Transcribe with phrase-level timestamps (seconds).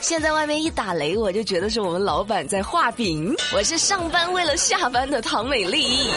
[0.00, 3.34] 现在外面一打雷，我就觉得是我们老板在画饼。
[3.54, 6.08] 我是上班为了下班的唐美丽。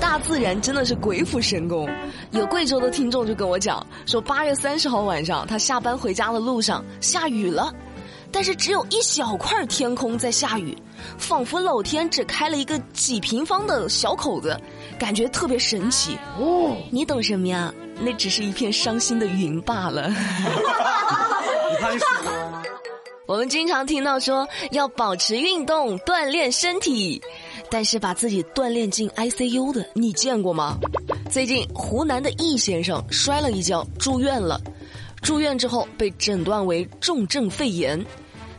[0.00, 1.86] 大自然真的是鬼斧神工。
[2.30, 7.70] 有贵州的听众就跟我讲说，八月三十号晚上他下班回家的路上下雨了，
[8.32, 10.76] 但是只有一小块天空在下雨，
[11.18, 14.58] 仿佛老天只开了一个几平方的小口子，
[14.98, 16.16] 感觉特别神奇。
[16.38, 17.72] 哦，你懂什么呀？
[18.00, 20.08] 那只是一片伤心的云罢了。
[21.70, 21.98] 你看
[23.30, 27.22] 我们经常听到说要保持运动锻炼身体，
[27.70, 30.76] 但是把自己锻炼进 ICU 的，你见过吗？
[31.30, 34.60] 最近湖南的易先生摔了一跤住院了，
[35.22, 38.04] 住院之后被诊断为重症肺炎。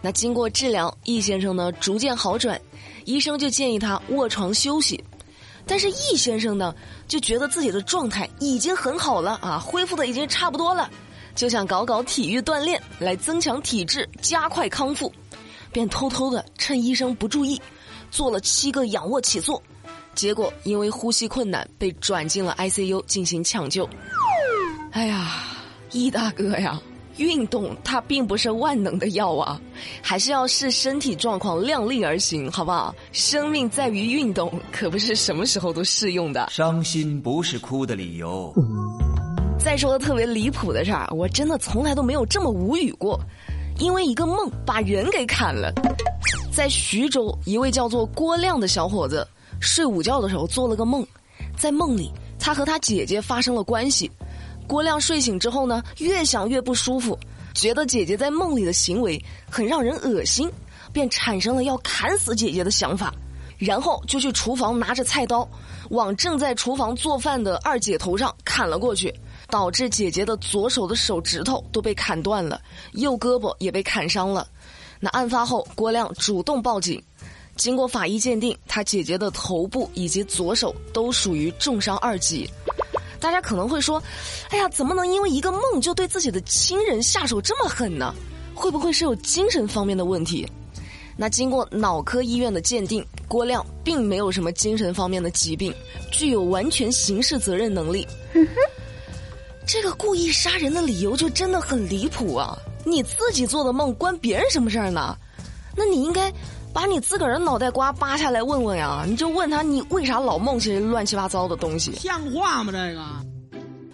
[0.02, 2.58] 那经过治疗，易先生呢逐渐好转，
[3.04, 5.04] 医生就建议他卧床休息。
[5.68, 6.74] 但是易先生呢
[7.10, 10.90] 就觉得自己的状态已经很好了啊，恢复的已经差不多了。
[11.36, 15.12] 就想搞搞体育锻炼来增强体质，加快康复，
[15.72, 17.60] 便偷偷的趁医生不注意，
[18.12, 19.62] 做了七个仰卧起坐，
[20.14, 23.90] 结果因为呼吸困难被转进了 ICU 进行抢救。
[24.92, 25.44] 哎呀，
[25.92, 26.80] 易大哥呀，
[27.18, 29.60] 运动它并不是万能的药啊，
[30.02, 32.94] 还是要视身体状况量力而行，好不好？
[33.14, 36.50] 生命在于运动，可不是什么时候都适用的。
[36.52, 38.54] 伤心不是哭的理由。
[39.64, 43.20] 再说个特别离谱的事儿，我真的从来都没有这么无语过，
[43.78, 45.72] 因为一个梦把人给砍了。
[46.52, 49.26] 在徐州，一位叫做郭亮的小伙子
[49.60, 51.06] 睡午觉的时候做了个梦，
[51.56, 54.12] 在梦里他和他姐姐发生了关系。
[54.68, 57.18] 郭亮睡醒之后呢，越想越不舒服，
[57.54, 60.50] 觉得姐姐在梦里的行为很让人恶心，
[60.92, 63.14] 便产生了要砍死姐姐的想法，
[63.60, 65.48] 然后就去厨房拿着菜刀，
[65.92, 69.14] 往正在厨房做饭的二姐头上砍了过去。
[69.52, 72.60] 导致姐姐的左手的手指头都被砍断了，
[72.94, 74.48] 右胳膊也被砍伤了。
[75.00, 77.04] 那案发后，郭亮主动报警，
[77.58, 82.50] 经过法医鉴定，他姐姐的头部以及左手都属于重伤二级。
[83.20, 84.02] 大家可能会说
[84.50, 88.16] ：“哎呀，怎么能因为一个梦就对自己的亲人下手这么狠呢？
[88.56, 90.48] 会不会是有精神方面的问题？”
[91.18, 95.72] 那经过脑科医院的鉴定，郭亮并没有什么精神方面的疾病，
[96.12, 98.08] 具有完全刑事责任能力。
[99.74, 102.58] 这个故意杀人的理由就真的很离谱啊！
[102.84, 105.16] 你自己做的梦关别人什么事儿呢？
[105.78, 106.30] 那你应该
[106.74, 109.06] 把你自个儿的脑袋瓜扒下来问问呀！
[109.08, 111.94] 你就问他你为啥老梦些乱七八糟的东西？
[111.96, 112.74] 像话吗？
[112.74, 113.02] 这个？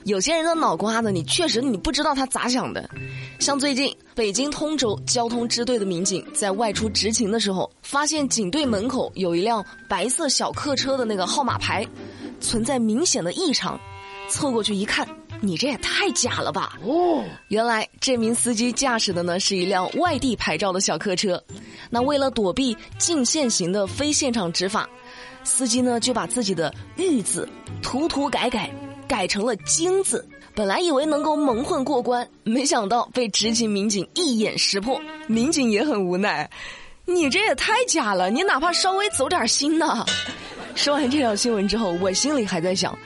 [0.05, 2.89] 有些人的脑瓜子，你确实你不知道他咋想的。
[3.37, 11.85] 像最近北京通州交通支队的民警在外出执勤的时候，发现警队门口有一辆白色小客车的那个号码牌
[12.41, 13.79] 存在明显的异常，
[14.27, 15.07] 凑过去一看。
[15.39, 16.77] 你这也太假了吧！
[16.83, 21.41] 哦，原来这名司机驾驶的呢是一辆外地牌照的小客车，
[21.89, 24.89] 那为了躲避禁限行的非现场执法，
[25.43, 27.47] 司机呢就把自己的“玉”字
[27.81, 28.69] 涂涂改改，
[29.07, 30.27] 改成了“京”字。
[30.55, 34.99] 本来以为能够蒙混过关，没想到被执勤民警一眼识破。
[35.27, 36.49] 民警也很无奈，
[37.05, 40.03] 你这也太假了，你哪怕稍微走点心呢？
[40.73, 42.97] 说完这条新闻之后，我心里还在想，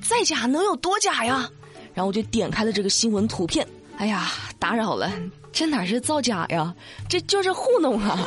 [0.00, 1.50] 再假能有多假呀？
[1.94, 3.66] 然后我就点开了这个新闻图片，
[3.96, 5.12] 哎呀，打扰了，
[5.52, 6.74] 这哪是造假呀，
[7.08, 8.18] 这就是糊弄啊！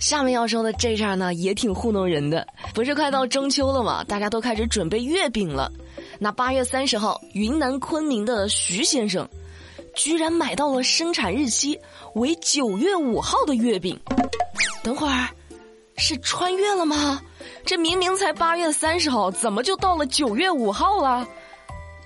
[0.00, 2.46] 下面要说的这事儿呢，也挺糊弄人的。
[2.74, 4.02] 不是快到中秋了吗？
[4.04, 5.70] 大家都开始准备月饼了。
[6.18, 9.28] 那八月三十号，云南昆明的徐先生，
[9.94, 11.78] 居然买到了生产日期
[12.14, 13.98] 为九月五号的月饼。
[14.82, 15.28] 等会儿，
[15.96, 17.20] 是穿越了吗？
[17.64, 21.26] 这明明才八月三十号，怎么就到了九月五号了？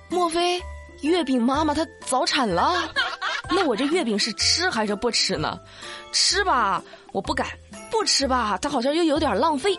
[0.09, 0.61] 莫非
[1.01, 2.93] 月饼妈妈她早产了？
[3.51, 5.59] 那我这月饼是吃还是不吃呢？
[6.13, 6.83] 吃吧，
[7.13, 7.47] 我不敢；
[7.91, 9.79] 不吃吧，它好像又有点浪费。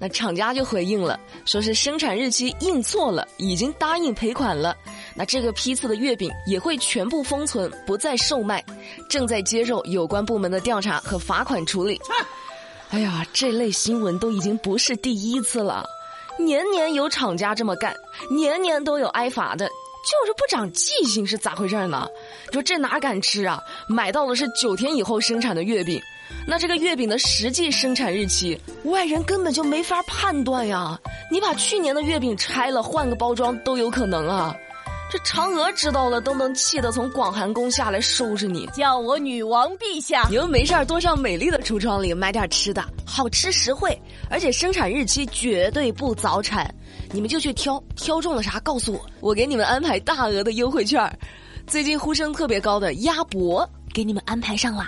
[0.00, 4.76] 那厂家就回应了，说是生产日期印错了，已经答应赔款了。
[5.14, 8.64] 那这个批次的月饼也会全部封存，不再售卖，
[9.08, 12.00] 正在接受有关部门的调查和罚款处理。
[12.90, 15.84] 哎呀，这类新闻都已经不是第一次了，
[16.38, 17.94] 年年有厂家这么干，
[18.30, 22.08] 年年都有挨罚的，就是不长记性是咋回事儿呢？
[22.50, 23.62] 说这哪敢吃啊？
[23.88, 26.00] 买到的是九天以后生产的月饼，
[26.46, 30.98] 那这个月饼的实际生产日期，外人根本就没法判断呀。
[31.30, 34.56] 你把去年的月饼拆了，换个包装都有可能啊。
[35.10, 40.26] 这嫦娥知道了都能气得从广寒宫下来收拾你，叫我女王陛下。
[40.28, 46.72] 你们没事多上美丽的橱窗里买点吃的，好吃实惠，而且生产日期绝对不早产。
[47.10, 51.10] 你们就去挑，挑中了啥告诉我，我给你们安排大额的优惠券。
[51.66, 54.86] 最近呼声特别高的鸭脖给你们安排上了，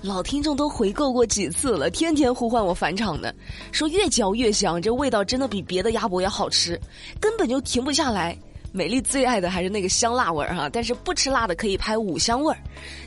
[0.00, 3.34] 老听众都回购过几次了，天天呼唤我返场的，
[3.70, 6.80] 说越嚼越香，这味道真的比别的鸭脖要好吃，
[7.20, 8.34] 根本就停不下来。
[8.78, 12.58] 美丽最爱的还是那个香辣味儿哈，但是不吃辣的可以拍五香味儿。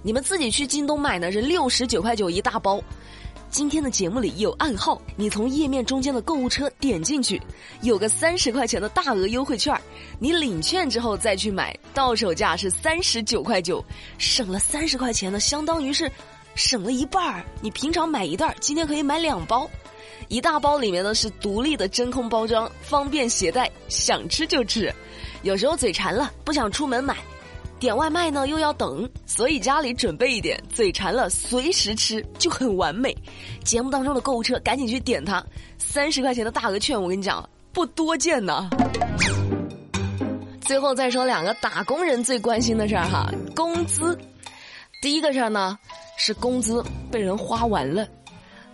[0.03, 2.83] 你们自己去京东买呢，是六十九块九一大包。
[3.49, 7.41] 今天的节目里有暗号，你从页面中间的购物车点进去，
[7.83, 9.73] 有个三十块钱的大额优惠券，
[10.19, 13.81] 你领券之后再去买，到手价是三十九块九，
[14.17, 16.11] 省了三十块钱呢，相当于是
[16.55, 17.45] 省了一半儿。
[17.61, 19.69] 你平常买一袋儿，今天可以买两包。
[20.27, 24.93] 一大包里面呢是独立的真空包装，方便携带，想吃就吃。
[25.43, 27.17] 有时候嘴馋了，不想出门买，
[27.79, 33.15] 点外卖呢又要等，所以家里准备一点，嘴馋了随时吃就很完美。
[33.63, 35.43] 节目当中的购物车赶紧去点它，
[35.77, 38.69] 三十块钱的大额券，我跟你讲不多见呐。
[40.61, 44.17] 最后再说两个打工人最关心的事儿哈，工资。
[45.01, 45.77] 第一个事儿呢
[46.17, 46.81] 是工资
[47.11, 48.07] 被人花完了。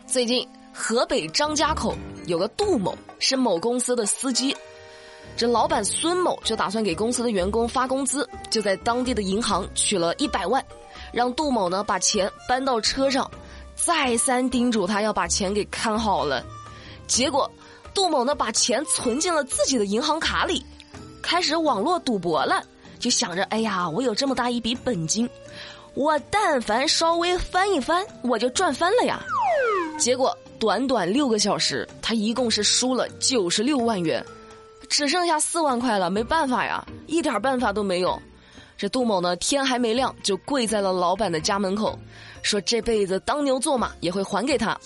[0.06, 0.48] 最近
[0.80, 1.98] 河北张家口
[2.28, 4.56] 有个杜某是某公司的司机。
[5.36, 10.64] 这老板孙某就打算给公司的员工发工资，就在当地的银行取了一百万，
[11.12, 13.30] 让杜某呢把钱搬到车上，
[13.76, 16.46] 再三叮嘱他要把钱给看好了。
[17.08, 17.50] 结果，
[17.92, 20.64] 杜某呢把钱存进了自己的银行卡里，
[21.24, 22.64] 开始网络赌博了，
[23.00, 25.28] 就想着，哎呀，我有这么大一笔本金，
[25.96, 29.20] 我但凡稍微翻一翻，我就赚翻了呀。
[30.00, 34.24] 结果短短六个小时，他一共是输了九十六万元。
[34.90, 38.18] 只剩下四万块了，没办法呀，一点办法都没有。
[38.78, 41.98] 这杜某呢，天还没亮就跪在了老板的家门口，
[42.42, 44.78] 说这辈子当牛做马也会还给他。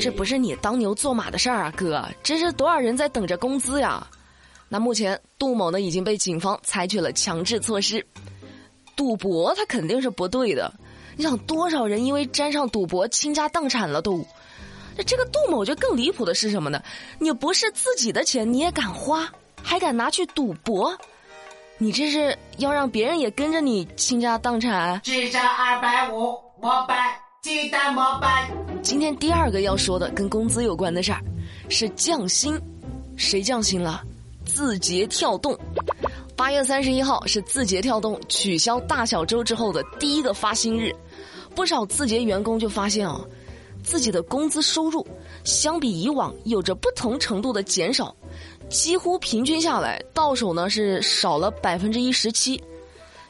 [0.00, 4.06] 这不是你当牛做马的事儿啊，哥，这是多少人在等着工资呀？
[4.68, 8.06] 那目前杜某呢已经被警方采取了强制措施。
[8.94, 10.72] 赌博他肯定是不对的，
[11.16, 14.24] 你想多少人因为沾上赌博倾家荡产了都。
[14.96, 16.82] 那这个杜某就更离谱的是什么呢？
[17.18, 19.28] 你不是自己的钱你也敢花，
[19.62, 20.96] 还敢拿去赌博？
[21.78, 25.00] 你这是要让别人也跟着你倾家荡产？
[25.02, 28.50] 至少二百五，膜拜，鸡蛋膜拜。
[28.82, 31.20] 今天第二个要说的跟工资有关的事儿，
[31.68, 32.60] 是降薪。
[33.16, 34.02] 谁降薪了？
[34.44, 35.58] 字节跳动。
[36.36, 40.94] 八月三十一号是字节跳动取消大小周之后的第一个发薪日，
[41.54, 43.20] 不少字节员工就发现啊。
[43.82, 45.06] 自己的工资收入
[45.44, 48.14] 相比以往有着不同程度的减少，
[48.68, 52.62] 几乎平均下来到手呢是少了百分之一十七。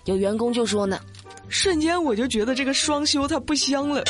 [0.05, 1.01] 有员工就说呢，
[1.49, 4.03] 瞬间我就觉得这个双休它不香了。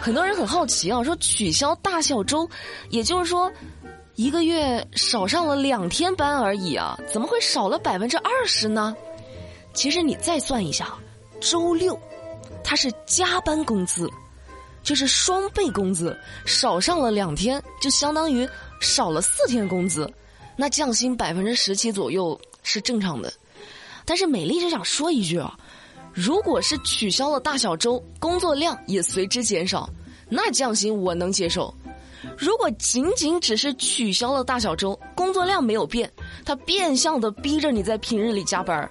[0.00, 2.48] 很多人很好奇啊，说取消大小周，
[2.88, 3.50] 也就是说
[4.14, 8.96] 一个月少上了两天班而已啊，怎么会少了百分之二十呢？
[9.74, 10.94] 其实你再算一下，
[11.40, 11.98] 周六
[12.64, 14.08] 它是加班工资。
[14.90, 18.48] 就是双倍工资少上了两天，就相当于
[18.80, 20.12] 少了四天工资，
[20.56, 23.32] 那降薪百分之十七左右是正常的。
[24.04, 25.56] 但是美丽就想说一句啊，
[26.12, 29.88] 如果是取消了大小周，工作量也随之减少，
[30.28, 31.72] 那降薪我能接受。
[32.36, 36.12] 如果仅仅只是取消了大小周，工作量没有变，
[36.44, 38.90] 他变相的逼着你在平日里加班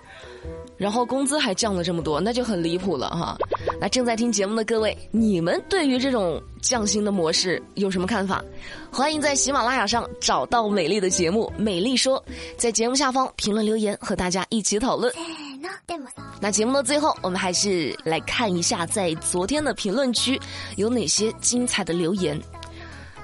[0.77, 3.37] 然后工资还降了这么多，那就很离谱了哈。
[3.81, 8.43] 那正在听节目的各位，你们对于这种降薪的模式有什么看法？
[8.91, 12.21] 欢迎在喜马拉雅上找到美丽的节目《美丽说》，
[12.57, 15.13] 在节目下方评论留言，和大家一起讨论。
[16.41, 20.37] 那节目的最后，我们还是来看一下在昨天的评论区
[20.75, 22.37] 有哪些精彩的留言。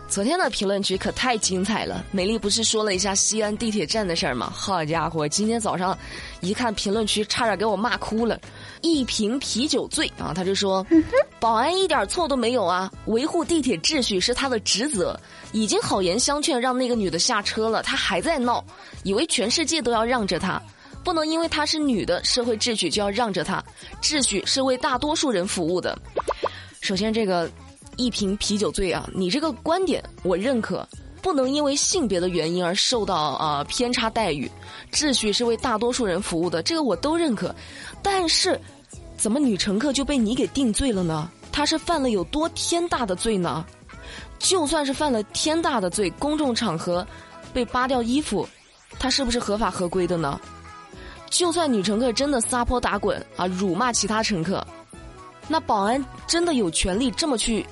[0.07, 4.49] 昨天的评论区可太精彩了，美丽不是说了一下西安地铁站的事儿吗？
[4.55, 5.97] 好家伙，今天早上
[6.39, 8.39] 一看评论区，差点给我骂哭了。
[8.81, 10.85] 一瓶啤酒醉啊，他就说，
[11.39, 15.19] 保安一点错都没有啊，维护地铁秩序是他的职责，
[15.51, 18.63] 已经好言相劝让那个女的下车了，他还在闹，
[19.03, 20.61] 以为全世界都要让着他，
[21.03, 23.63] 不能因为她是女的，社会秩序就要让着她，
[24.01, 25.97] 秩序是为大多数人服务的。
[26.81, 27.49] 首先这个。
[27.97, 29.09] 一瓶啤酒醉啊！
[29.13, 30.85] 你这个观点我认可，
[31.25, 34.49] 不能因为性别的原因而受到啊偏差待遇。
[34.91, 37.53] 秩序是为大多数人服务的，这个我都认可。
[38.03, 38.61] 但是，
[39.17, 41.27] 怎么女乘客就被你给定罪了呢？
[41.51, 43.65] 她是犯了有多天大的罪呢？
[44.37, 47.03] 就算是犯了天大的罪，公众场合
[47.51, 48.47] 被扒掉衣服，
[48.99, 50.39] 她是不是合法合规的呢？
[51.31, 54.63] 就算女乘客真的撒泼打滚啊，辱骂其他乘客，
[55.47, 57.65] 那保安真的有权利这么去？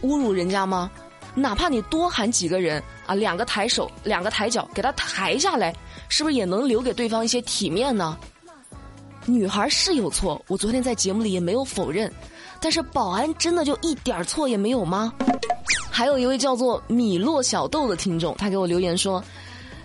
[0.00, 0.90] 侮辱人家吗？
[1.36, 5.74] 哪怕你多喊几个人啊，两个抬手，两个抬脚，给他抬下来，
[6.08, 8.18] 是不是也能留给对方一些体面呢？
[9.26, 12.12] 女孩是有错，我昨天在节目里也没有否认，
[12.60, 15.12] 但是保安真的就一点错也没有吗？
[15.90, 19.22] 还有一位叫做米洛小豆的听众，他给我留言说：“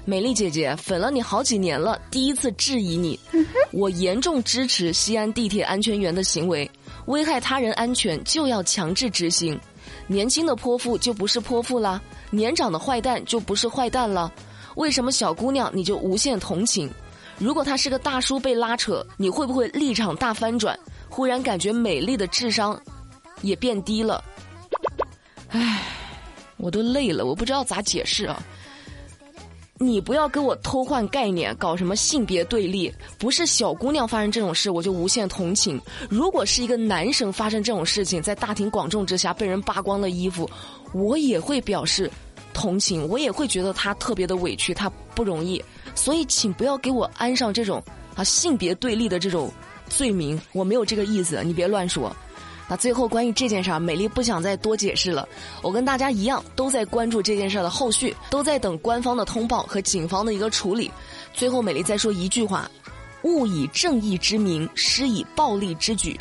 [0.05, 3.17] 美丽姐姐，粉了你好几年了，第一次质疑你，
[3.71, 6.69] 我严重支持西安地铁安全员的行为，
[7.05, 9.57] 危害他人安全就要强制执行，
[10.07, 14.31] 年轻的泼妇就不是泼妇啦，年长的坏蛋就不是坏蛋了，
[14.75, 16.89] 为什么小姑娘你就无限同情？”
[17.39, 20.77] 如果他是个大叔被拉扯，你会不会立场大翻转？
[21.07, 22.77] 忽然感觉美丽的智商
[23.41, 24.21] 也变低了。
[25.47, 25.81] 唉，
[26.57, 28.43] 我都累了，我不知道咋解释啊。
[29.81, 32.93] 你不要跟我偷换概念，搞什么性别对立？
[33.17, 40.49] 不是小姑娘发生这种事，我就无限同情；如果是一个男生发生这种事情，在大庭广众之下被人扒光了衣服，
[40.93, 42.09] 我也会表示
[42.53, 45.63] 同情，我也会觉得他特别的委屈，他不容易。
[45.95, 47.83] 所以，请不要给我安上这种
[48.15, 49.51] 啊性别对立的这种
[49.87, 52.15] 罪名，我没有这个意思，你别乱说。
[52.67, 55.27] 那最后关于这件事儿，美丽不想再多解释了。
[55.63, 60.91] 我跟大家一样，都在关注这件事儿的后续，都在等官方的通报和警方的一个处理。
[61.33, 62.69] 最后，美丽再说一句话：
[63.23, 66.19] 勿以正义之名，施以暴力之举。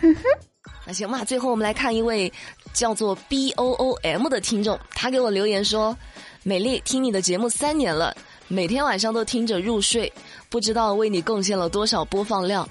[0.88, 2.32] 那行吧，最后我们来看一位
[2.72, 5.94] 叫做 B O O M 的听众，他给我留言说
[6.42, 8.16] ：“美丽，听你的节目三年了。”
[8.48, 10.10] 每天晚上都听着入睡，
[10.48, 12.66] 不知道为你贡献了多少播放量。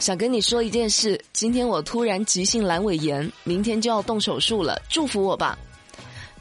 [0.00, 5.56] 想跟你说一件事，今天我突然急性阑尾炎，明天就要动手术了，祝福我吧，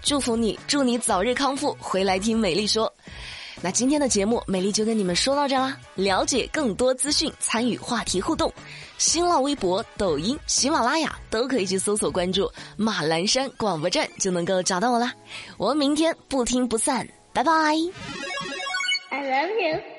[0.01, 2.91] 祝福你，祝你早日康复，回来听美丽说。
[3.61, 5.77] 那今天的节目，美丽就跟你们说到这啦。
[5.95, 8.51] 了解更多资讯，参与话题互动，
[8.97, 15.13] 新浪微博、抖音、喜马拉雅都可以去搜索关注马栏山广播站，就能够找到我啦。
[15.57, 17.51] 我们明天不听不散，拜拜。
[19.11, 19.98] I love you.